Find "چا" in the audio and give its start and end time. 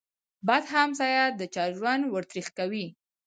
1.53-1.65